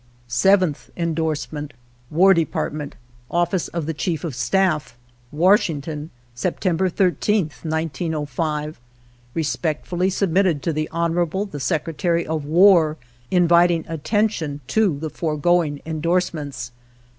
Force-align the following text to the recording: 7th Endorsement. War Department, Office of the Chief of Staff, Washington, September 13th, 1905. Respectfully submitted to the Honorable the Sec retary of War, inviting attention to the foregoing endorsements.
7th 0.27 0.89
Endorsement. 0.97 1.73
War 2.09 2.33
Department, 2.33 2.95
Office 3.29 3.67
of 3.67 3.85
the 3.85 3.93
Chief 3.93 4.23
of 4.23 4.33
Staff, 4.33 4.97
Washington, 5.31 6.09
September 6.33 6.89
13th, 6.89 7.63
1905. 7.63 8.79
Respectfully 9.35 10.09
submitted 10.09 10.63
to 10.63 10.73
the 10.73 10.89
Honorable 10.91 11.45
the 11.45 11.59
Sec 11.59 11.85
retary 11.85 12.25
of 12.25 12.45
War, 12.45 12.97
inviting 13.29 13.85
attention 13.87 14.61
to 14.69 14.97
the 14.99 15.11
foregoing 15.11 15.79
endorsements. 15.85 16.71